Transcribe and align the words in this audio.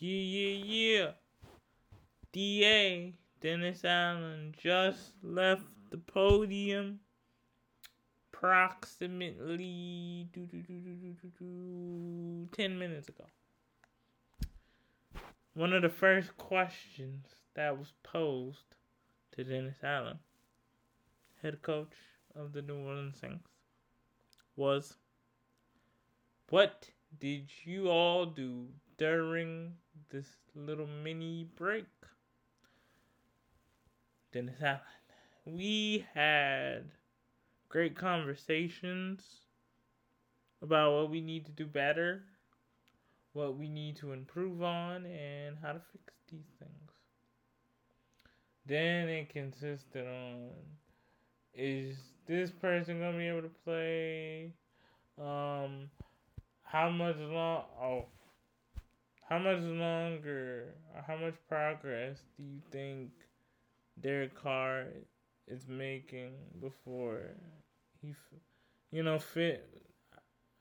Yeah, 0.00 0.10
yeah, 0.10 0.64
yeah. 0.64 1.10
DA, 2.30 3.14
Dennis 3.40 3.84
Allen, 3.84 4.54
just 4.56 5.14
left 5.24 5.64
the 5.90 5.98
podium 5.98 7.00
approximately 8.32 10.28
10 10.32 12.78
minutes 12.78 13.08
ago. 13.08 13.24
One 15.54 15.72
of 15.72 15.82
the 15.82 15.88
first 15.88 16.36
questions 16.36 17.26
that 17.54 17.76
was 17.76 17.92
posed 18.04 18.76
to 19.32 19.42
Dennis 19.42 19.82
Allen, 19.82 20.20
head 21.42 21.60
coach 21.62 21.94
of 22.36 22.52
the 22.52 22.62
New 22.62 22.76
Orleans 22.76 23.18
Saints, 23.20 23.50
was 24.54 24.96
What 26.50 26.88
did 27.18 27.50
you 27.64 27.88
all 27.88 28.26
do 28.26 28.68
during 28.96 29.72
this 30.10 30.26
little 30.54 30.86
mini 30.86 31.46
break? 31.56 31.86
Dennis 34.32 34.56
Allen. 34.62 34.80
We 35.44 36.06
had 36.14 36.84
great 37.68 37.96
conversations 37.96 39.22
about 40.62 40.92
what 40.92 41.10
we 41.10 41.20
need 41.20 41.46
to 41.46 41.52
do 41.52 41.66
better, 41.66 42.24
what 43.32 43.56
we 43.56 43.68
need 43.68 43.96
to 43.96 44.12
improve 44.12 44.62
on, 44.62 45.06
and 45.06 45.56
how 45.62 45.72
to 45.72 45.80
fix 45.92 46.12
these 46.30 46.50
things. 46.58 46.72
Then 48.66 49.08
it 49.08 49.30
consisted 49.30 50.06
on 50.06 50.50
is 51.54 51.96
this 52.26 52.50
person 52.50 53.00
gonna 53.00 53.18
be 53.18 53.26
able 53.26 53.42
to 53.42 53.50
play? 53.64 54.52
Um, 55.18 55.90
how 56.62 56.90
much 56.90 57.16
long? 57.16 57.64
Oh, 57.80 58.04
how 59.28 59.38
much 59.38 59.60
longer? 59.60 60.74
Uh, 60.96 61.02
how 61.06 61.16
much 61.16 61.34
progress 61.48 62.18
do 62.36 62.44
you 62.44 62.60
think 62.70 63.10
Derek 64.00 64.34
Carr 64.34 64.86
is 65.46 65.68
making 65.68 66.32
before 66.60 67.20
he, 68.00 68.14
you 68.90 69.02
know, 69.02 69.18
fit? 69.18 69.68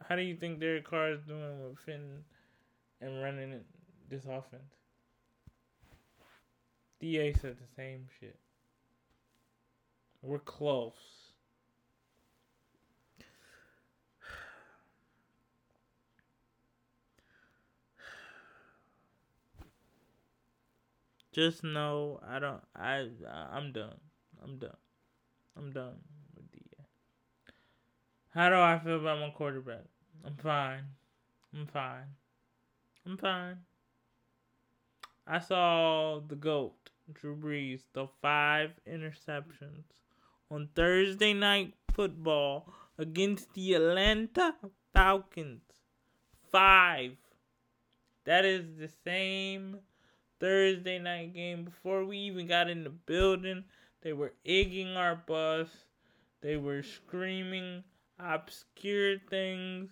How 0.08 0.16
do 0.16 0.22
you 0.22 0.36
think 0.36 0.60
Derek 0.60 0.88
Carr 0.88 1.12
is 1.12 1.22
doing 1.22 1.64
with 1.64 1.80
fitting 1.80 2.24
and 3.00 3.22
running 3.22 3.52
it 3.52 3.66
this 4.10 4.26
offense? 4.26 4.74
DA 7.00 7.34
said 7.34 7.56
the 7.58 7.76
same 7.76 8.08
shit. 8.20 8.38
We're 10.22 10.40
close. 10.40 10.94
Just 21.38 21.64
know 21.64 22.20
I 22.28 22.40
don't 22.40 22.64
I 22.76 23.06
I'm 23.54 23.72
done. 23.72 24.00
I'm 24.44 24.58
done. 24.58 24.76
I'm 25.56 25.72
done 25.72 25.98
with 26.36 26.52
DA. 26.52 26.84
How 28.32 28.50
do 28.50 28.56
I 28.56 28.80
feel 28.84 28.96
about 28.96 29.20
my 29.20 29.30
quarterback? 29.30 29.84
I'm 30.26 30.36
fine. 30.38 30.86
I'm 31.54 31.68
fine. 31.68 32.16
I'm 33.06 33.18
fine. 33.18 33.58
I 35.28 35.38
saw 35.38 36.22
the 36.28 36.36
GOAT, 36.36 36.90
Drew 37.14 37.36
Brees, 37.36 37.82
the 37.94 38.08
five 38.20 38.72
interceptions 38.90 39.84
on 40.50 40.70
Thursday 40.74 41.34
night 41.34 41.76
football 41.94 42.74
against 42.98 43.54
the 43.54 43.76
Atlanta 43.76 44.56
Falcons. 44.92 45.62
Five. 46.52 47.12
That 48.26 48.44
is 48.44 48.66
the 48.80 48.90
same 49.06 49.82
Thursday 50.40 51.00
night 51.00 51.34
game 51.34 51.64
before 51.64 52.06
we 52.06 52.18
even 52.18 52.48
got 52.48 52.70
in 52.70 52.84
the 52.84 52.90
building. 52.90 53.64
They 54.02 54.14
were 54.14 54.34
egging 54.46 54.96
our 54.96 55.16
bus. 55.16 55.70
They 56.42 56.58
were 56.58 56.84
screaming 56.84 57.84
obscure 58.20 59.18
things 59.30 59.92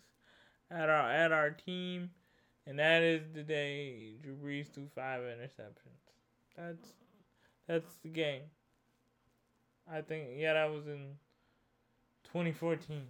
at 0.72 0.90
our 0.90 1.12
at 1.12 1.32
our 1.32 1.52
team. 1.52 2.12
And 2.68 2.80
that 2.80 3.04
is 3.04 3.22
the 3.34 3.44
day 3.44 4.16
Drew 4.22 4.36
Brees 4.36 4.72
threw 4.74 4.88
five 4.96 5.22
interceptions. 5.22 6.02
That's 6.58 6.94
that's 7.68 7.98
the 8.04 8.10
game. 8.10 8.42
I 9.92 10.02
think 10.02 10.30
yeah, 10.38 10.54
that 10.54 10.72
was 10.72 10.88
in 10.88 11.18
2014. 12.26 13.04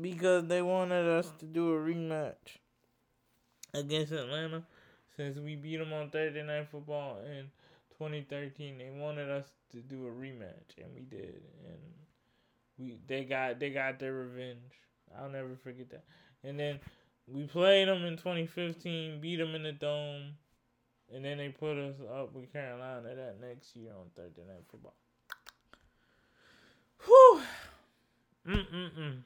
Because 0.00 0.46
they 0.46 0.60
wanted 0.60 1.06
us 1.06 1.30
to 1.38 1.46
do 1.46 1.72
a 1.72 1.78
rematch 1.78 2.58
against 3.72 4.12
Atlanta 4.12 4.64
since 5.16 5.38
we 5.38 5.56
beat 5.56 5.78
them 5.78 5.92
on 5.92 6.10
Thursday 6.10 6.42
Night 6.42 6.68
Football 6.70 7.18
in 7.26 7.50
2013. 7.98 8.78
They 8.78 8.90
wanted 8.90 9.30
us 9.30 9.46
to 9.72 9.78
do 9.78 10.06
a 10.06 10.10
rematch 10.10 10.78
and 10.78 10.94
we 10.94 11.02
did. 11.02 11.42
And 11.66 11.78
we 12.78 12.98
they 13.06 13.24
got 13.24 13.58
they 13.60 13.70
got 13.70 13.98
their 13.98 14.12
revenge. 14.12 14.72
I'll 15.18 15.30
never 15.30 15.56
forget 15.62 15.90
that. 15.90 16.04
And 16.42 16.58
then 16.58 16.80
we 17.26 17.44
played 17.44 17.88
them 17.88 18.04
in 18.04 18.16
2015, 18.16 19.20
beat 19.20 19.36
them 19.36 19.54
in 19.54 19.62
the 19.62 19.72
dome, 19.72 20.34
and 21.12 21.24
then 21.24 21.38
they 21.38 21.48
put 21.48 21.78
us 21.78 21.94
up 22.12 22.34
with 22.34 22.52
Carolina 22.52 23.14
that 23.14 23.40
next 23.40 23.74
year 23.76 23.92
on 23.92 24.06
Thursday 24.14 24.42
Night 24.46 24.64
Football. 24.70 24.94
Whew. 27.04 27.40
Mm-mm-mm. 28.46 29.22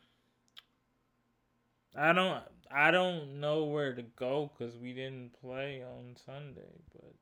I 1.97 2.13
don't 2.13 2.43
I 2.71 2.91
don't 2.91 3.41
know 3.41 3.65
where 3.65 3.95
to 3.95 4.03
go 4.03 4.51
because 4.57 4.77
we 4.77 4.93
didn't 4.93 5.33
play 5.41 5.83
on 5.83 6.17
Sunday, 6.27 6.81
but 6.93 7.15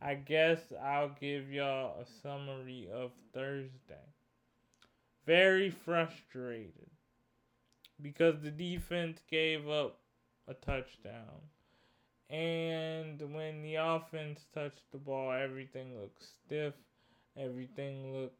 I 0.00 0.14
guess 0.14 0.60
I'll 0.82 1.16
give 1.20 1.50
y'all 1.50 2.00
a 2.00 2.06
summary 2.22 2.88
of 2.92 3.12
Thursday. 3.34 4.06
Very 5.26 5.70
frustrated 5.70 6.90
because 8.00 8.40
the 8.40 8.50
defense 8.50 9.18
gave 9.28 9.68
up 9.68 9.98
a 10.46 10.54
touchdown. 10.54 11.40
And 12.28 13.20
when 13.32 13.62
the 13.62 13.76
offense 13.76 14.46
touched 14.52 14.82
the 14.92 14.98
ball, 14.98 15.32
everything 15.32 15.98
looked 15.98 16.22
stiff. 16.22 16.74
Everything 17.36 18.12
looked. 18.12 18.38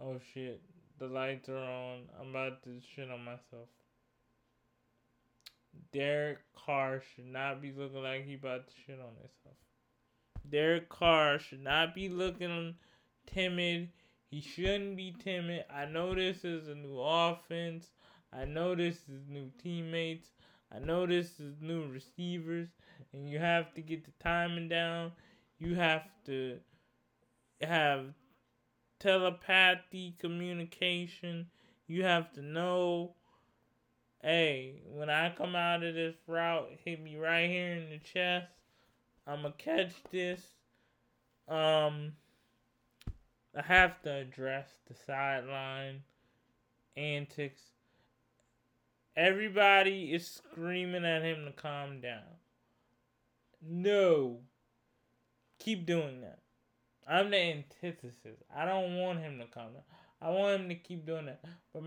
Oh 0.00 0.18
shit, 0.32 0.60
the 0.98 1.06
lights 1.06 1.48
are 1.48 1.56
on. 1.56 2.02
I'm 2.20 2.30
about 2.30 2.62
to 2.64 2.80
shit 2.94 3.10
on 3.10 3.24
myself. 3.24 3.68
Derek 5.92 6.38
Carr 6.54 7.02
should 7.14 7.26
not 7.26 7.62
be 7.62 7.72
looking 7.72 8.02
like 8.02 8.26
he 8.26 8.34
about 8.34 8.68
to 8.68 8.74
shit 8.86 8.98
on 8.98 9.14
himself. 9.14 9.56
Derek 10.48 10.88
Carr 10.88 11.38
should 11.38 11.62
not 11.62 11.94
be 11.94 12.08
looking 12.08 12.74
timid. 13.26 13.88
He 14.30 14.40
shouldn't 14.40 14.96
be 14.96 15.14
timid. 15.22 15.64
I 15.70 15.86
know 15.86 16.14
this 16.14 16.44
is 16.44 16.68
a 16.68 16.74
new 16.74 16.98
offense. 17.00 17.90
I 18.32 18.44
know 18.44 18.74
this 18.74 18.96
is 19.08 19.28
new 19.28 19.50
teammates. 19.62 20.30
I 20.74 20.78
know 20.78 21.06
this 21.06 21.38
is 21.38 21.60
new 21.60 21.86
receivers. 21.88 22.68
And 23.12 23.28
you 23.28 23.38
have 23.38 23.74
to 23.74 23.82
get 23.82 24.04
the 24.04 24.12
timing 24.22 24.68
down. 24.68 25.12
You 25.58 25.74
have 25.74 26.04
to 26.26 26.58
have 27.60 28.06
telepathy 29.02 30.14
communication. 30.20 31.46
You 31.86 32.04
have 32.04 32.32
to 32.34 32.42
know 32.42 33.14
hey, 34.22 34.82
when 34.88 35.10
I 35.10 35.30
come 35.36 35.56
out 35.56 35.82
of 35.82 35.94
this 35.94 36.14
route, 36.26 36.70
hit 36.84 37.02
me 37.02 37.16
right 37.16 37.50
here 37.50 37.72
in 37.72 37.90
the 37.90 37.98
chest. 37.98 38.46
I'ma 39.26 39.50
catch 39.58 39.94
this. 40.10 40.40
Um, 41.48 42.12
I 43.56 43.62
have 43.62 44.00
to 44.02 44.14
address 44.14 44.68
the 44.86 44.94
sideline 44.94 46.02
antics. 46.96 47.62
Everybody 49.16 50.12
is 50.12 50.26
screaming 50.26 51.04
at 51.04 51.22
him 51.22 51.44
to 51.44 51.52
calm 51.52 52.00
down. 52.00 52.38
No. 53.60 54.38
Keep 55.58 55.84
doing 55.84 56.22
that. 56.22 56.38
I'm 57.08 57.30
the 57.30 57.36
antithesis. 57.36 58.38
I 58.54 58.64
don't 58.64 58.96
want 58.96 59.20
him 59.20 59.38
to 59.38 59.46
come. 59.46 59.70
I 60.20 60.30
want 60.30 60.62
him 60.62 60.68
to 60.68 60.74
keep 60.74 61.04
doing 61.04 61.26
that. 61.26 61.40
But 61.72 61.82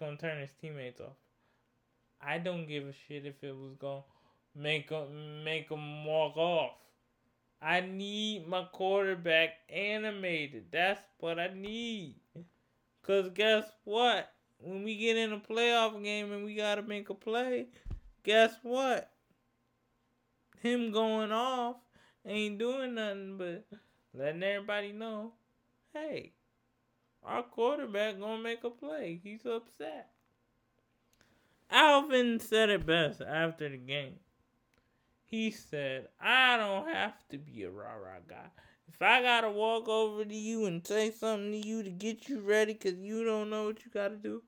going 0.00 0.16
to 0.16 0.20
turn 0.20 0.40
his 0.40 0.50
teammates 0.60 1.00
off. 1.00 1.16
I 2.20 2.38
don't 2.38 2.66
give 2.66 2.84
a 2.84 2.92
shit 2.92 3.24
if 3.24 3.42
it 3.42 3.54
was 3.54 3.76
to 3.80 4.60
make 4.60 4.90
him 4.90 5.44
make 5.44 5.70
him 5.70 6.04
walk 6.04 6.36
off. 6.36 6.72
I 7.62 7.80
need 7.80 8.48
my 8.48 8.64
quarterback 8.72 9.50
animated. 9.68 10.66
That's 10.72 11.00
what 11.18 11.38
I 11.38 11.52
need. 11.54 12.16
Because 13.00 13.30
guess 13.30 13.64
what? 13.84 14.32
When 14.58 14.82
we 14.82 14.96
get 14.96 15.16
in 15.16 15.32
a 15.32 15.38
playoff 15.38 16.02
game 16.02 16.32
and 16.32 16.44
we 16.44 16.54
got 16.56 16.76
to 16.76 16.82
make 16.82 17.10
a 17.10 17.14
play, 17.14 17.66
guess 18.24 18.52
what? 18.62 19.10
Him 20.60 20.90
going 20.90 21.30
off 21.30 21.76
ain't 22.26 22.58
doing 22.58 22.94
nothing 22.94 23.38
but 23.38 23.64
letting 24.14 24.42
everybody 24.42 24.92
know 24.92 25.32
hey, 25.92 26.32
our 27.24 27.42
quarterback 27.42 28.18
to 28.18 28.38
make 28.38 28.64
a 28.64 28.70
play. 28.70 29.20
He's 29.22 29.44
upset. 29.46 30.10
Alvin 31.70 32.40
said 32.40 32.70
it 32.70 32.86
best 32.86 33.20
after 33.20 33.68
the 33.68 33.76
game. 33.76 34.20
He 35.24 35.50
said, 35.50 36.08
I 36.20 36.56
don't 36.56 36.88
have 36.88 37.28
to 37.28 37.38
be 37.38 37.64
a 37.64 37.70
rah 37.70 37.94
rah 37.94 38.20
guy. 38.26 38.48
If 38.88 39.02
I 39.02 39.20
gotta 39.20 39.50
walk 39.50 39.86
over 39.86 40.24
to 40.24 40.34
you 40.34 40.64
and 40.64 40.86
say 40.86 41.10
something 41.10 41.52
to 41.52 41.68
you 41.68 41.82
to 41.82 41.90
get 41.90 42.28
you 42.28 42.40
ready 42.40 42.72
because 42.72 42.98
you 42.98 43.24
don't 43.24 43.50
know 43.50 43.66
what 43.66 43.84
you 43.84 43.90
gotta 43.92 44.16
do, 44.16 44.42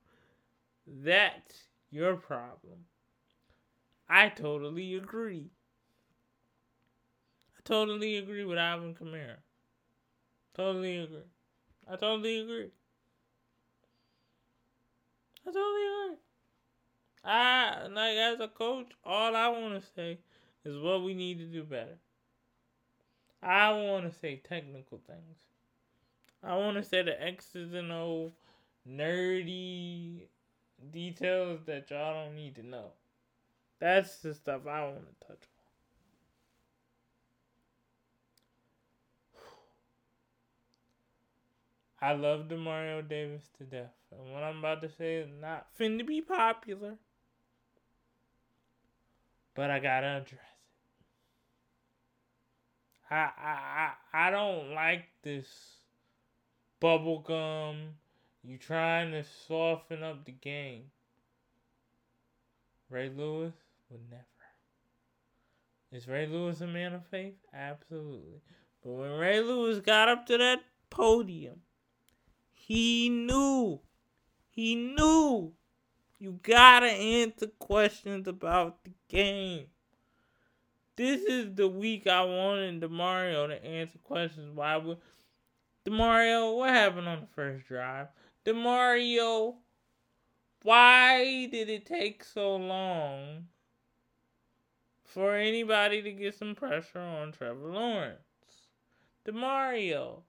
that's 0.87 1.65
your 1.91 2.17
problem. 2.17 2.87
I 4.09 4.31
totally 4.31 4.95
agree. 4.95 5.51
I 7.59 7.61
totally 7.65 8.17
agree 8.17 8.45
with 8.45 8.59
Alvin 8.59 8.95
Kamara. 8.95 9.37
Totally 10.55 10.99
agree. 10.99 11.19
I 11.89 11.97
totally 11.97 12.41
agree. 12.41 12.71
I 15.47 15.51
totally 15.51 15.87
agree. 16.05 16.17
I 17.25 17.87
like 17.89 18.17
as 18.17 18.41
a 18.41 18.49
coach, 18.49 18.93
all 19.05 19.37
I 19.37 19.49
want 19.49 19.81
to 19.81 19.87
say 19.95 20.19
is 20.65 20.79
what 20.79 21.03
we 21.03 21.15
need 21.15 21.39
to 21.39 21.47
do 21.47 21.65
better. 21.65 21.99
I 23.43 23.73
want 23.73 24.11
to 24.11 24.19
say 24.19 24.37
technical 24.37 25.01
things. 25.07 25.39
I 26.43 26.57
want 26.57 26.77
to 26.77 26.83
say 26.83 27.03
the 27.03 27.23
X's 27.23 27.75
and 27.75 27.93
O 27.93 28.33
nerdy 28.89 30.23
details 30.93 31.61
that 31.67 31.91
y'all 31.91 32.25
don't 32.25 32.35
need 32.35 32.57
to 32.57 32.67
know. 32.67 32.93
That's 33.79 34.19
the 34.19 34.35
stuff 34.35 34.67
I 34.67 34.85
want 34.85 35.07
to 35.21 35.27
touch 35.27 35.50
I 42.03 42.13
love 42.13 42.49
Demario 42.49 43.07
Davis 43.07 43.43
to 43.59 43.65
death. 43.65 43.93
And 44.11 44.33
what 44.33 44.43
I'm 44.43 44.59
about 44.59 44.81
to 44.83 44.91
say 44.91 45.17
is 45.17 45.29
not 45.41 45.67
finna 45.79 46.07
be 46.07 46.21
popular. 46.21 46.97
But 49.55 49.71
I 49.71 49.79
gotta 49.81 50.07
address 50.07 50.33
it. 50.33 50.41
I 53.11 53.31
I 53.37 53.93
I, 54.15 54.29
I 54.29 54.31
don't 54.31 54.75
like 54.75 55.05
this 55.23 55.47
bubblegum. 56.81 57.91
You 58.43 58.57
trying 58.57 59.13
to 59.13 59.23
soften 59.47 60.03
up 60.03 60.25
the 60.25 60.33
game. 60.33 60.85
Ray 62.89 63.11
Lewis 63.15 63.55
would 63.91 64.01
never. 64.11 64.25
Is 65.93 66.09
Ray 66.09 66.27
Lewis 66.27 66.61
a 66.61 66.67
man 66.67 66.95
of 66.95 67.05
faith? 67.07 67.35
Absolutely. 67.53 68.41
But 68.83 68.93
when 68.93 69.11
Ray 69.13 69.41
Lewis 69.41 69.81
got 69.81 70.09
up 70.09 70.25
to 70.27 70.39
that 70.39 70.61
podium, 70.89 71.61
he 72.71 73.09
knew. 73.09 73.81
He 74.49 74.77
knew. 74.77 75.53
You 76.21 76.39
gotta 76.41 76.87
answer 76.87 77.49
questions 77.59 78.29
about 78.29 78.85
the 78.85 78.93
game. 79.09 79.67
This 80.95 81.21
is 81.23 81.53
the 81.57 81.67
week 81.67 82.07
I 82.07 82.23
wanted 82.23 82.81
Demario 82.81 83.49
to 83.49 83.65
answer 83.65 83.99
questions. 83.99 84.55
Why 84.55 84.77
would 84.77 84.99
Demario? 85.85 86.59
What 86.59 86.71
happened 86.71 87.09
on 87.09 87.23
the 87.23 87.27
first 87.35 87.67
drive? 87.67 88.07
Demario, 88.47 89.57
why 90.63 91.47
did 91.47 91.69
it 91.69 91.87
take 91.87 92.23
so 92.23 92.55
long 92.55 93.49
for 95.03 95.35
anybody 95.35 96.03
to 96.03 96.13
get 96.13 96.37
some 96.37 96.55
pressure 96.55 97.01
on 97.01 97.33
Trevor 97.33 97.73
Lawrence? 97.73 98.21
Demario, 99.27 100.23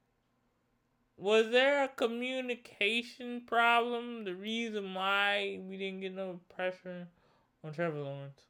was 1.22 1.52
there 1.52 1.84
a 1.84 1.88
communication 1.88 3.44
problem? 3.46 4.26
The 4.26 4.34
reason 4.34 4.94
why 4.94 5.60
we 5.62 5.78
didn't 5.78 6.02
get 6.02 6.16
no 6.16 6.40
pressure 6.56 7.08
on 7.64 7.74
Trevor 7.74 8.00
Lawrence? 8.00 8.42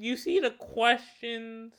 you 0.00 0.16
see 0.16 0.38
the 0.38 0.50
questions 0.50 1.72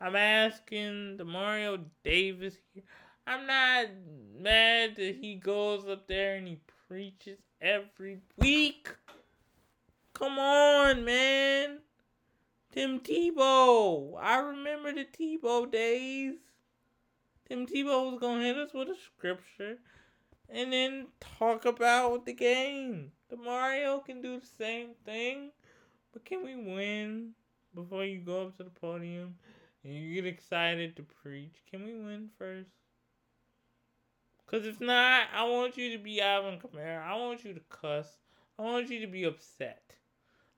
I'm 0.00 0.16
asking 0.16 1.18
Demario 1.18 1.84
Davis 2.02 2.54
here. 2.72 2.82
I'm 3.26 3.46
not 3.46 3.86
mad 4.38 4.96
that 4.96 5.16
he 5.20 5.36
goes 5.36 5.86
up 5.86 6.08
there 6.08 6.36
and 6.36 6.48
he 6.48 6.58
preaches 6.88 7.38
every 7.60 8.20
week. 8.38 8.88
Come 10.14 10.38
on, 10.38 11.04
man. 11.04 11.78
Tim 12.72 13.00
Tebow. 13.00 14.18
I 14.20 14.38
remember 14.38 14.92
the 14.92 15.04
Tebow 15.04 15.70
days. 15.70 16.34
Tim 17.50 17.66
Tebow 17.66 18.12
was 18.12 18.20
to 18.20 18.38
hit 18.38 18.56
us 18.56 18.72
with 18.72 18.90
a 18.90 18.94
scripture 18.94 19.78
and 20.48 20.72
then 20.72 21.08
talk 21.18 21.64
about 21.64 22.24
the 22.24 22.32
game. 22.32 23.10
Demario 23.28 24.04
can 24.04 24.22
do 24.22 24.38
the 24.38 24.46
same 24.46 24.90
thing. 25.04 25.50
But 26.12 26.24
can 26.24 26.44
we 26.44 26.54
win 26.54 27.32
before 27.74 28.04
you 28.04 28.20
go 28.20 28.42
up 28.42 28.56
to 28.58 28.62
the 28.62 28.70
podium 28.70 29.34
and 29.82 29.92
you 29.92 30.14
get 30.14 30.26
excited 30.26 30.94
to 30.94 31.02
preach? 31.02 31.56
Can 31.68 31.84
we 31.84 31.94
win 31.94 32.28
first? 32.38 32.70
Because 34.46 34.64
if 34.64 34.80
not, 34.80 35.26
I 35.34 35.42
want 35.42 35.76
you 35.76 35.90
to 35.98 35.98
be 35.98 36.20
Alvin 36.20 36.60
Kamara. 36.60 37.02
I 37.02 37.16
want 37.16 37.44
you 37.44 37.52
to 37.52 37.60
cuss. 37.68 38.06
I 38.60 38.62
want 38.62 38.90
you 38.90 39.00
to 39.00 39.08
be 39.08 39.24
upset. 39.24 39.92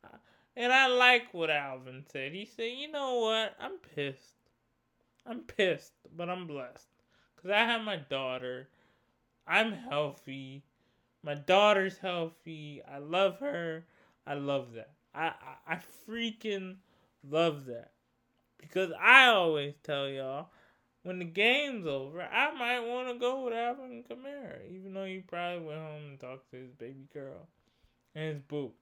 Uh, 0.04 0.18
and 0.58 0.70
I 0.70 0.88
like 0.88 1.32
what 1.32 1.48
Alvin 1.48 2.04
said. 2.12 2.32
He 2.32 2.44
said, 2.44 2.72
you 2.76 2.92
know 2.92 3.20
what? 3.20 3.54
I'm 3.58 3.78
pissed. 3.94 4.41
I'm 5.26 5.40
pissed, 5.40 5.92
but 6.16 6.28
I'm 6.28 6.46
blessed. 6.46 6.88
Because 7.36 7.50
I 7.50 7.64
have 7.64 7.82
my 7.82 7.96
daughter. 7.96 8.68
I'm 9.46 9.72
healthy. 9.72 10.64
My 11.22 11.34
daughter's 11.34 11.98
healthy. 11.98 12.82
I 12.90 12.98
love 12.98 13.38
her. 13.40 13.84
I 14.26 14.34
love 14.34 14.72
that. 14.74 14.90
I, 15.14 15.26
I, 15.26 15.74
I 15.74 15.78
freaking 16.08 16.76
love 17.28 17.66
that. 17.66 17.92
Because 18.58 18.92
I 19.00 19.26
always 19.26 19.74
tell 19.82 20.08
y'all, 20.08 20.48
when 21.02 21.18
the 21.18 21.24
game's 21.24 21.86
over, 21.86 22.22
I 22.22 22.52
might 22.54 22.80
want 22.80 23.08
to 23.08 23.18
go 23.18 23.44
with 23.44 23.54
Alvin 23.54 24.04
Kamara, 24.08 24.70
even 24.70 24.94
though 24.94 25.04
he 25.04 25.18
probably 25.18 25.66
went 25.66 25.80
home 25.80 26.02
and 26.10 26.20
talked 26.20 26.50
to 26.52 26.56
his 26.56 26.70
baby 26.72 27.08
girl 27.12 27.48
and 28.14 28.34
his 28.34 28.42
boo, 28.42 28.72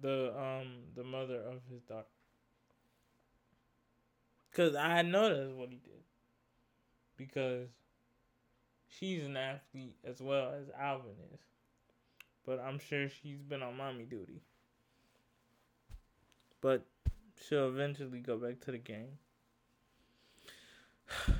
the 0.00 0.34
um 0.38 0.66
the 0.94 1.04
mother 1.04 1.36
of 1.36 1.60
his 1.70 1.80
daughter. 1.82 2.06
Cause 4.52 4.74
I 4.74 5.02
know 5.02 5.34
that's 5.34 5.52
what 5.52 5.70
he 5.70 5.76
did. 5.76 6.02
Because 7.16 7.68
she's 8.88 9.22
an 9.22 9.36
athlete 9.36 9.96
as 10.04 10.20
well 10.20 10.52
as 10.60 10.68
Alvin 10.78 11.12
is, 11.32 11.40
but 12.44 12.60
I'm 12.60 12.78
sure 12.78 13.08
she's 13.08 13.40
been 13.40 13.62
on 13.62 13.76
mommy 13.76 14.04
duty 14.04 14.42
but 16.62 16.86
she'll 17.46 17.68
eventually 17.68 18.20
go 18.20 18.38
back 18.38 18.58
to 18.60 18.70
the 18.70 18.78
game. 18.78 19.18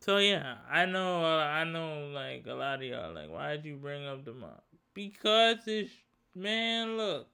so 0.00 0.16
yeah, 0.16 0.54
I 0.70 0.86
know, 0.86 1.22
uh, 1.22 1.44
I 1.44 1.64
know, 1.64 2.06
like 2.14 2.46
a 2.46 2.54
lot 2.54 2.76
of 2.76 2.84
y'all, 2.84 3.12
like, 3.12 3.28
why 3.28 3.56
did 3.56 3.66
you 3.66 3.76
bring 3.76 4.06
up 4.06 4.24
the 4.24 4.32
mob? 4.32 4.62
Because 4.94 5.58
it's 5.66 5.90
man, 6.34 6.96
look, 6.96 7.26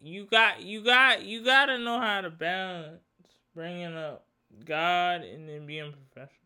you 0.00 0.26
got, 0.26 0.62
you 0.62 0.82
got, 0.84 1.24
you 1.24 1.44
got 1.44 1.66
to 1.66 1.78
know 1.78 1.98
how 2.00 2.20
to 2.20 2.30
balance 2.30 3.02
bringing 3.54 3.96
up 3.96 4.24
God 4.64 5.22
and 5.22 5.48
then 5.48 5.66
being 5.66 5.92
professional. 5.92 6.38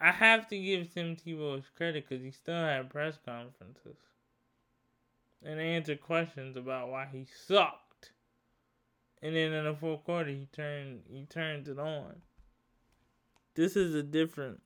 I 0.00 0.12
have 0.12 0.48
to 0.48 0.58
give 0.58 0.92
Tim 0.92 1.16
Tebow 1.16 1.56
his 1.56 1.68
credit 1.76 2.08
because 2.08 2.24
he 2.24 2.30
still 2.30 2.54
had 2.54 2.88
press 2.88 3.18
conferences 3.24 3.96
and 5.42 5.60
answered 5.60 6.00
questions 6.00 6.56
about 6.56 6.90
why 6.90 7.06
he 7.10 7.26
sucked. 7.46 8.12
And 9.22 9.36
then 9.36 9.52
in 9.52 9.64
the 9.64 9.74
fourth 9.74 10.04
quarter, 10.04 10.30
he 10.30 10.48
turned 10.52 11.02
he 11.10 11.26
turned 11.26 11.68
it 11.68 11.78
on. 11.78 12.22
This 13.54 13.76
is 13.76 13.94
a 13.94 14.02
different 14.02 14.60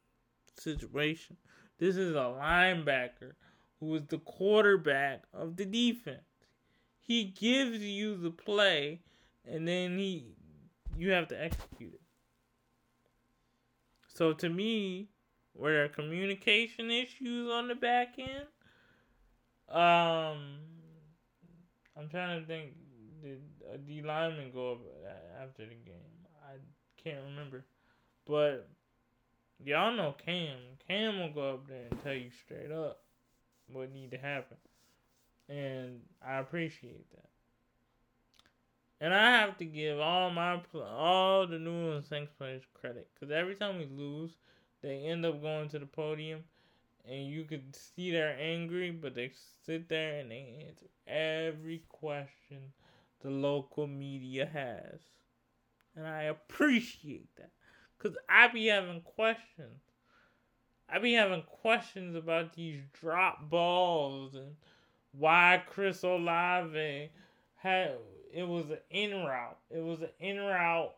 situation. 0.56 1.36
This 1.78 1.96
is 1.96 2.14
a 2.14 2.34
linebacker 2.40 3.32
who 3.80 3.96
is 3.96 4.02
the 4.06 4.18
quarterback 4.18 5.24
of 5.32 5.56
the 5.56 5.64
defense. 5.64 6.22
He 7.06 7.24
gives 7.24 7.80
you 7.80 8.16
the 8.16 8.30
play, 8.30 9.00
and 9.46 9.68
then 9.68 9.98
he 9.98 10.34
you 10.96 11.10
have 11.10 11.28
to 11.28 11.42
execute 11.42 11.92
it. 11.92 12.00
So 14.08 14.32
to 14.32 14.48
me, 14.48 15.08
were 15.54 15.72
there 15.72 15.88
communication 15.88 16.90
issues 16.90 17.50
on 17.50 17.68
the 17.68 17.74
back 17.74 18.14
end? 18.18 18.46
Um, 19.68 20.60
I'm 21.96 22.08
trying 22.10 22.40
to 22.40 22.46
think. 22.46 22.72
Did 23.22 23.40
a 23.72 23.78
D 23.78 24.02
lineman 24.02 24.50
go 24.52 24.72
up 24.72 24.80
after 25.42 25.64
the 25.64 25.74
game? 25.74 26.26
I 26.46 26.56
can't 27.02 27.24
remember, 27.24 27.64
but 28.26 28.68
y'all 29.64 29.96
know 29.96 30.14
Cam. 30.24 30.58
Cam 30.86 31.18
will 31.18 31.32
go 31.32 31.54
up 31.54 31.66
there 31.66 31.86
and 31.90 32.02
tell 32.02 32.12
you 32.12 32.30
straight 32.44 32.70
up 32.70 33.00
what 33.66 33.92
need 33.92 34.10
to 34.10 34.18
happen, 34.18 34.58
and 35.48 36.00
I 36.26 36.38
appreciate 36.38 37.10
that. 37.12 37.28
And 39.00 39.12
I 39.12 39.38
have 39.38 39.58
to 39.58 39.64
give 39.64 40.00
all 40.00 40.30
my 40.30 40.60
all 40.74 41.46
the 41.46 41.58
New 41.58 41.86
Orleans 41.86 42.08
Saints 42.08 42.32
players 42.38 42.62
credit 42.72 43.08
because 43.12 43.32
every 43.32 43.54
time 43.54 43.78
we 43.78 43.86
lose, 43.86 44.30
they 44.82 45.04
end 45.04 45.26
up 45.26 45.42
going 45.42 45.68
to 45.70 45.78
the 45.78 45.86
podium 45.86 46.44
and 47.06 47.26
you 47.26 47.44
could 47.44 47.76
see 47.76 48.10
they're 48.10 48.38
angry, 48.40 48.90
but 48.90 49.14
they 49.14 49.32
sit 49.66 49.88
there 49.88 50.20
and 50.20 50.30
they 50.30 50.66
answer 50.66 50.86
every 51.06 51.82
question 51.88 52.72
the 53.20 53.30
local 53.30 53.86
media 53.86 54.48
has. 54.50 55.00
And 55.96 56.06
I 56.06 56.22
appreciate 56.22 57.28
that. 57.36 57.50
Because 57.96 58.16
I 58.28 58.48
be 58.48 58.66
having 58.66 59.02
questions. 59.02 59.80
I 60.88 60.98
be 60.98 61.14
having 61.14 61.42
questions 61.42 62.14
about 62.16 62.54
these 62.54 62.80
drop 62.92 63.48
balls 63.48 64.34
and 64.34 64.56
why 65.18 65.62
Chris 65.68 66.02
Olave 66.02 67.10
had 67.56 67.92
it 68.32 68.46
was 68.48 68.68
an 68.70 68.78
in 68.90 69.12
route. 69.24 69.58
It 69.70 69.82
was 69.82 70.02
an 70.02 70.08
in 70.18 70.38
route, 70.38 70.94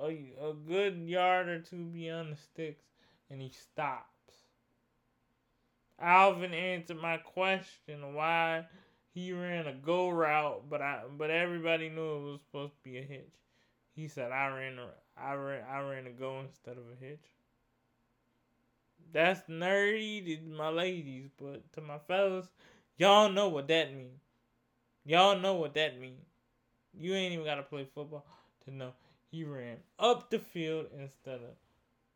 a, 0.00 0.32
a 0.40 0.54
good 0.66 0.96
yard 0.98 1.48
or 1.48 1.60
two 1.60 1.84
beyond 1.84 2.32
the 2.32 2.36
sticks, 2.36 2.84
and 3.30 3.42
he 3.42 3.50
stops. 3.50 4.04
Alvin 6.00 6.54
answered 6.54 7.02
my 7.02 7.16
question 7.16 8.14
why 8.14 8.64
he 9.12 9.32
ran 9.32 9.66
a 9.66 9.72
go 9.72 10.08
route, 10.10 10.70
but 10.70 10.80
I 10.80 11.02
but 11.16 11.30
everybody 11.30 11.88
knew 11.88 12.16
it 12.16 12.30
was 12.30 12.40
supposed 12.40 12.74
to 12.74 12.88
be 12.88 12.98
a 12.98 13.02
hitch. 13.02 13.34
He 13.96 14.06
said 14.06 14.30
I 14.30 14.46
ran 14.48 14.78
a 14.78 14.88
I 15.20 15.34
ran 15.34 15.64
I 15.68 15.80
ran 15.80 16.06
a 16.06 16.10
go 16.10 16.38
instead 16.40 16.76
of 16.76 16.84
a 16.92 17.04
hitch. 17.04 17.26
That's 19.12 19.40
nerdy 19.48 20.24
to 20.24 20.56
my 20.56 20.68
ladies, 20.68 21.30
but 21.36 21.72
to 21.72 21.80
my 21.80 21.98
fellas, 22.06 22.46
y'all 22.98 23.30
know 23.30 23.48
what 23.48 23.68
that 23.68 23.94
means. 23.94 24.20
Y'all 25.04 25.38
know 25.38 25.54
what 25.54 25.74
that 25.74 25.98
means. 25.98 26.26
You 26.92 27.14
ain't 27.14 27.32
even 27.32 27.44
gotta 27.44 27.62
play 27.62 27.86
football 27.94 28.26
to 28.64 28.70
know 28.70 28.92
he 29.30 29.44
ran 29.44 29.78
up 29.98 30.30
the 30.30 30.38
field 30.38 30.86
instead 30.98 31.36
of 31.36 31.56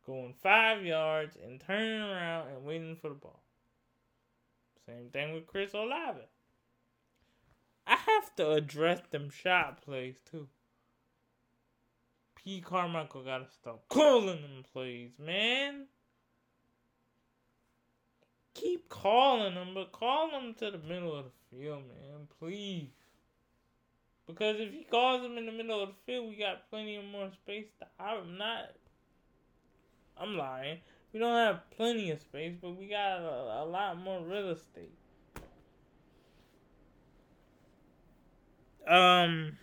going 0.05 0.35
five 0.43 0.85
yards 0.85 1.37
and 1.43 1.61
turning 1.61 2.01
around 2.01 2.49
and 2.49 2.65
waiting 2.65 2.97
for 2.97 3.09
the 3.09 3.15
ball. 3.15 3.43
Same 4.87 5.11
thing 5.11 5.33
with 5.33 5.47
Chris 5.47 5.75
Olave. 5.75 6.21
I 7.87 7.97
have 7.97 8.35
to 8.37 8.51
address 8.51 9.01
them 9.11 9.31
shot 9.31 9.83
plays 9.83 10.17
too. 10.31 10.49
P. 12.35 12.61
Carmichael 12.61 13.23
gotta 13.23 13.47
stop 13.49 13.89
calling 13.89 14.43
them 14.43 14.65
plays, 14.73 15.13
man. 15.19 15.87
Keep 18.55 18.89
calling 18.89 19.55
them, 19.55 19.69
but 19.75 19.93
call 19.93 20.31
them 20.31 20.55
to 20.59 20.71
the 20.71 20.79
middle 20.79 21.15
of 21.15 21.25
the 21.25 21.57
field, 21.57 21.83
man, 21.89 22.29
please. 22.39 22.91
Because 24.27 24.61
if 24.61 24.73
he 24.73 24.85
calls 24.85 25.23
them 25.23 25.37
in 25.37 25.47
the 25.47 25.53
middle 25.53 25.83
of 25.83 25.91
the 25.91 25.95
field, 26.07 26.29
we 26.29 26.37
got 26.37 26.69
plenty 26.71 26.97
of 26.97 27.05
more 27.05 27.31
space. 27.33 27.67
To, 27.81 27.87
I'm 28.03 28.39
not. 28.39 28.73
I'm 30.17 30.37
lying. 30.37 30.79
We 31.13 31.21
don't 31.21 31.35
have 31.35 31.61
plenty 31.77 32.11
of 32.11 32.21
space, 32.21 32.55
but 32.61 32.77
we 32.77 32.87
got 32.87 33.21
a, 33.21 33.63
a 33.63 33.65
lot 33.65 33.99
more 33.99 34.23
real 34.23 34.51
estate. 34.51 34.95
Um, 38.87 39.59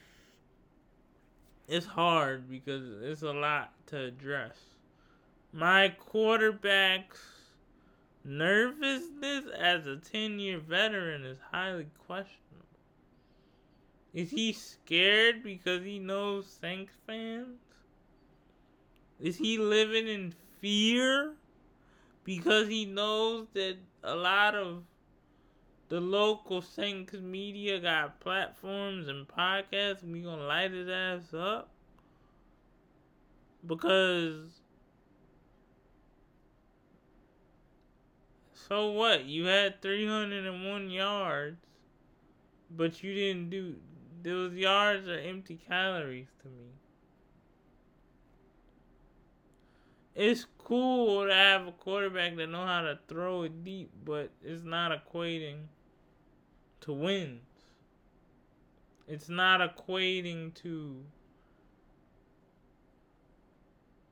it's 1.68 1.86
hard 1.86 2.50
because 2.50 2.84
it's 3.04 3.22
a 3.22 3.32
lot 3.32 3.74
to 3.88 4.06
address. 4.06 4.58
My 5.52 5.90
quarterback's 5.90 7.20
nervousness 8.24 9.46
as 9.58 9.86
a 9.88 9.98
10 9.98 10.40
year 10.40 10.60
veteran 10.60 11.26
is 11.26 11.38
highly 11.52 11.88
questionable. 12.08 12.66
Is 14.14 14.32
he 14.32 14.54
scared 14.54 15.44
because 15.44 15.84
he 15.84 16.00
knows 16.00 16.48
Saints 16.48 16.94
fans? 17.06 17.60
Is 19.20 19.38
he 19.38 19.58
living 19.58 20.08
in 20.08 20.34
fear 20.60 21.34
because 22.24 22.68
he 22.68 22.86
knows 22.86 23.48
that 23.54 23.78
a 24.04 24.16
lot 24.16 24.56
of 24.56 24.84
the 25.90 26.00
local 26.00 26.62
Saints 26.62 27.14
media 27.14 27.80
got 27.80 28.20
platforms 28.20 29.08
and 29.08 29.28
podcasts 29.28 30.04
and 30.04 30.14
we 30.14 30.22
gonna 30.22 30.44
light 30.44 30.72
his 30.72 30.88
ass 30.88 31.34
up? 31.34 31.70
Because 33.66 34.59
so 38.68 38.92
what? 38.92 39.26
You 39.26 39.46
had 39.46 39.82
301 39.82 40.90
yards, 40.90 41.58
but 42.70 43.04
you 43.04 43.14
didn't 43.14 43.50
do 43.50 43.76
those 44.22 44.54
yards 44.54 45.08
are 45.08 45.18
empty 45.18 45.60
calories 45.68 46.28
to 46.42 46.50
me. 46.50 46.72
It's 50.16 50.46
cool 50.58 51.26
to 51.26 51.34
have 51.34 51.68
a 51.68 51.72
quarterback 51.72 52.36
that 52.36 52.48
know 52.48 52.66
how 52.66 52.82
to 52.82 53.00
throw 53.08 53.44
it 53.44 53.64
deep, 53.64 53.92
but 54.04 54.32
it's 54.44 54.64
not 54.64 54.92
equating 54.92 55.68
to 56.82 56.92
wins. 56.92 57.42
It's 59.08 59.30
not 59.30 59.62
equating 59.62 60.54
to 60.56 61.04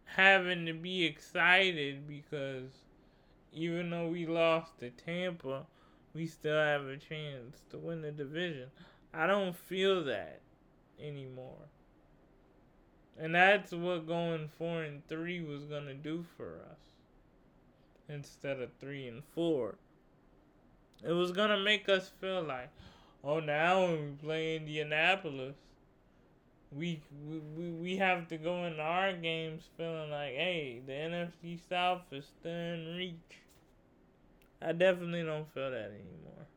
having 0.05 0.65
to 0.65 0.73
be 0.73 1.03
excited 1.05 2.07
because 2.07 2.71
even 3.51 3.89
though 3.89 4.09
we 4.09 4.25
lost 4.25 4.79
to 4.79 4.89
Tampa, 4.89 5.65
we 6.13 6.25
still 6.25 6.57
have 6.57 6.85
a 6.85 6.97
chance 6.97 7.61
to 7.69 7.77
win 7.77 8.01
the 8.01 8.11
division. 8.11 8.69
I 9.13 9.27
don't 9.27 9.55
feel 9.55 10.03
that 10.05 10.41
anymore. 10.99 11.69
And 13.19 13.33
that's 13.33 13.71
what 13.71 14.07
going 14.07 14.49
four 14.57 14.83
and 14.83 15.07
three 15.07 15.41
was 15.41 15.65
gonna 15.65 15.93
do 15.93 16.25
for 16.35 16.61
us. 16.71 16.79
Instead 18.09 18.61
of 18.61 18.69
three 18.79 19.07
and 19.07 19.23
four. 19.33 19.75
It 21.03 21.11
was 21.11 21.31
gonna 21.31 21.59
make 21.59 21.89
us 21.89 22.11
feel 22.21 22.43
like, 22.43 22.69
oh 23.23 23.39
now 23.39 23.85
when 23.85 24.01
we 24.01 24.11
play 24.27 24.55
Indianapolis, 24.55 25.55
we 26.71 27.01
we 27.57 27.69
we 27.69 27.97
have 27.97 28.27
to 28.29 28.37
go 28.37 28.65
into 28.65 28.81
our 28.81 29.13
games 29.13 29.63
feeling 29.77 30.11
like, 30.11 30.33
hey, 30.33 30.81
the 30.85 30.93
NFC 30.93 31.59
South 31.69 32.01
is 32.11 32.25
still 32.25 32.51
in 32.51 32.95
reach. 32.97 33.39
I 34.61 34.71
definitely 34.71 35.23
don't 35.23 35.51
feel 35.53 35.71
that 35.71 35.91
anymore 35.91 36.47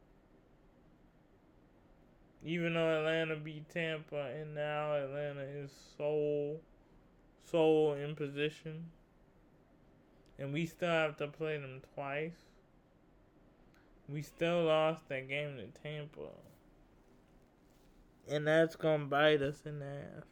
even 2.45 2.75
though 2.75 2.99
Atlanta 2.99 3.37
beat 3.37 3.69
Tampa 3.69 4.31
and 4.41 4.55
now 4.55 4.95
Atlanta 4.95 5.43
is 5.43 5.71
so 5.97 6.57
so 7.51 7.93
in 7.93 8.15
position 8.15 8.87
and 10.39 10.53
we 10.53 10.65
still 10.65 10.89
have 10.89 11.17
to 11.19 11.29
play 11.29 11.59
them 11.59 11.83
twice. 11.95 12.47
We 14.09 14.23
still 14.23 14.65
lost 14.65 15.09
that 15.09 15.29
game 15.29 15.57
to 15.57 15.67
Tampa. 15.83 16.31
And 18.31 18.47
that's 18.47 18.77
gonna 18.77 19.07
bite 19.07 19.43
us 19.43 19.63
in 19.67 19.81
the 19.81 19.87
ass. 19.87 20.25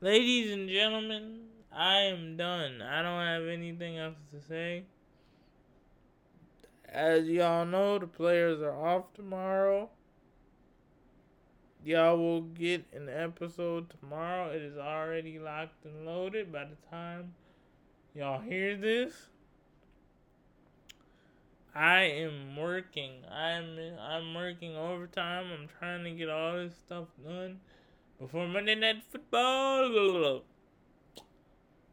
Ladies 0.00 0.50
and 0.50 0.68
gentlemen, 0.68 1.42
I 1.72 2.00
am 2.00 2.36
done. 2.36 2.82
I 2.82 3.02
don't 3.02 3.20
have 3.20 3.46
anything 3.46 3.96
else 3.96 4.16
to 4.32 4.40
say. 4.40 4.82
As 6.88 7.28
y'all 7.28 7.64
know, 7.64 7.98
the 8.00 8.08
players 8.08 8.60
are 8.60 8.74
off 8.74 9.12
tomorrow. 9.14 9.88
Y'all 11.84 12.18
will 12.18 12.42
get 12.42 12.84
an 12.92 13.08
episode 13.08 13.88
tomorrow. 14.00 14.50
It 14.50 14.62
is 14.62 14.76
already 14.76 15.38
locked 15.38 15.84
and 15.84 16.04
loaded 16.04 16.52
by 16.52 16.64
the 16.64 16.76
time 16.90 17.34
y'all 18.14 18.40
hear 18.40 18.76
this. 18.76 19.28
I 21.78 22.00
am 22.26 22.56
working. 22.56 23.22
I'm 23.32 23.78
I'm 24.00 24.34
working 24.34 24.74
overtime. 24.74 25.46
I'm 25.52 25.68
trying 25.78 26.02
to 26.02 26.10
get 26.10 26.28
all 26.28 26.54
this 26.54 26.74
stuff 26.74 27.06
done 27.24 27.60
before 28.18 28.48
Monday 28.48 28.74
Night 28.74 29.04
Football. 29.12 30.42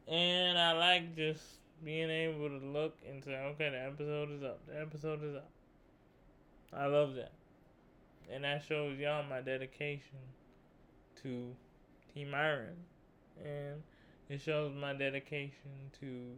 And 0.07 0.57
I 0.57 0.71
like 0.71 1.15
just 1.15 1.43
being 1.83 2.09
able 2.09 2.49
to 2.49 2.65
look 2.65 2.97
and 3.07 3.23
say, 3.23 3.35
okay, 3.35 3.69
the 3.69 3.85
episode 3.85 4.31
is 4.31 4.41
up. 4.41 4.59
The 4.65 4.81
episode 4.81 5.23
is 5.23 5.35
up. 5.35 5.51
I 6.73 6.87
love 6.87 7.13
that. 7.13 7.33
And 8.33 8.43
that 8.43 8.63
shows 8.67 8.97
y'all 8.97 9.23
my 9.29 9.41
dedication 9.41 10.17
to 11.21 11.55
Team 12.11 12.33
Iron. 12.33 12.77
And 13.37 13.83
it 14.29 14.41
shows 14.41 14.73
my 14.75 14.93
dedication 14.93 15.91
to 15.99 16.31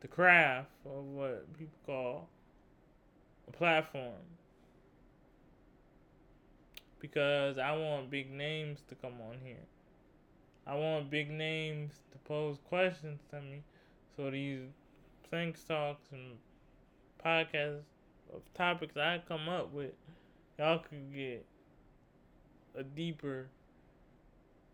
the 0.00 0.08
craft 0.08 0.70
of 0.86 1.04
what 1.04 1.52
people 1.58 1.78
call 1.84 2.30
platform. 3.52 4.12
Because 7.00 7.58
I 7.58 7.76
want 7.76 8.10
big 8.10 8.30
names 8.30 8.80
to 8.88 8.94
come 8.94 9.14
on 9.28 9.36
here. 9.44 9.56
I 10.66 10.74
want 10.76 11.10
big 11.10 11.30
names 11.30 11.92
to 12.12 12.18
pose 12.18 12.56
questions 12.68 13.20
to 13.30 13.40
me 13.40 13.62
so 14.16 14.30
these 14.30 14.62
Saints 15.30 15.64
talks 15.64 16.04
and 16.12 16.38
podcasts 17.24 17.82
of 18.32 18.42
topics 18.54 18.96
I 18.96 19.20
come 19.26 19.48
up 19.48 19.72
with, 19.72 19.92
y'all 20.58 20.78
can 20.78 21.12
get 21.12 21.44
a 22.76 22.82
deeper 22.82 23.48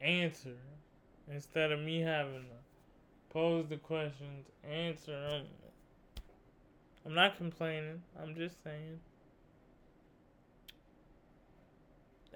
answer 0.00 0.56
instead 1.32 1.72
of 1.72 1.80
me 1.80 2.00
having 2.00 2.42
to 2.42 3.32
pose 3.32 3.66
the 3.68 3.76
questions, 3.76 4.46
answer 4.68 5.12
them. 5.12 5.46
I'm 7.04 7.14
not 7.14 7.36
complaining. 7.36 8.02
I'm 8.22 8.34
just 8.34 8.62
saying. 8.62 9.00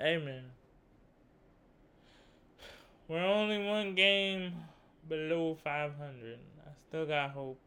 Amen. 0.01 0.45
We're 3.07 3.25
only 3.25 3.65
one 3.65 3.95
game 3.95 4.55
below 5.09 5.59
500. 5.63 6.39
I 6.67 6.71
still 6.89 7.07
got 7.07 7.31
hope. 7.31 7.59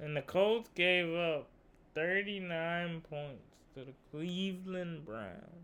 And 0.00 0.16
the 0.16 0.22
Colts 0.22 0.70
gave 0.74 1.14
up 1.14 1.48
39 1.94 3.02
points 3.08 3.56
to 3.74 3.84
the 3.84 3.92
Cleveland 4.10 5.04
Browns. 5.04 5.62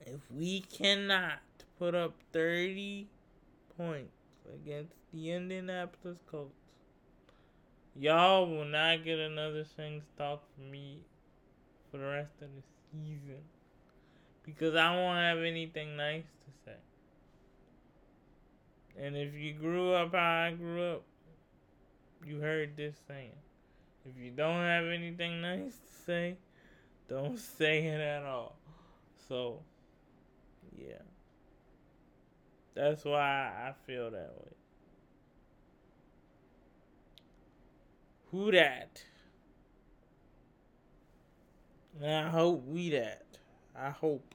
If 0.00 0.20
we 0.34 0.60
cannot 0.62 1.38
put 1.78 1.94
up 1.94 2.14
30 2.32 3.06
points 3.76 4.21
against 4.54 4.94
the 5.12 5.30
Indianapolis 5.30 6.18
Colts, 6.30 6.54
y'all 7.94 8.48
will 8.48 8.64
not 8.64 9.04
get 9.04 9.18
another 9.18 9.64
Saints 9.76 10.06
talk 10.16 10.42
from 10.54 10.70
me 10.70 10.98
for 11.90 11.98
the 11.98 12.04
rest 12.04 12.32
of 12.40 12.48
the 12.48 12.62
season. 12.90 13.42
Because 14.44 14.74
I 14.74 14.94
won't 14.96 15.18
have 15.18 15.38
anything 15.38 15.96
nice 15.96 16.24
to 16.24 16.50
say. 16.64 16.76
And 18.98 19.16
if 19.16 19.34
you 19.34 19.52
grew 19.52 19.92
up 19.92 20.12
how 20.12 20.48
I 20.48 20.52
grew 20.52 20.92
up, 20.92 21.02
you 22.24 22.40
heard 22.40 22.76
this 22.76 22.96
saying. 23.06 23.36
If 24.04 24.20
you 24.20 24.30
don't 24.30 24.60
have 24.60 24.86
anything 24.86 25.40
nice 25.40 25.74
to 25.74 26.04
say, 26.04 26.36
don't 27.08 27.38
say 27.38 27.86
it 27.86 28.00
at 28.00 28.24
all. 28.24 28.56
So, 29.28 29.60
yeah. 30.76 31.02
That's 32.74 33.04
why 33.04 33.20
I 33.20 33.72
feel 33.86 34.10
that 34.10 34.32
way. 34.36 34.52
Who 38.30 38.50
that? 38.52 39.02
And 42.00 42.26
I 42.26 42.30
hope 42.30 42.66
we 42.66 42.90
that. 42.90 43.26
I 43.76 43.90
hope. 43.90 44.34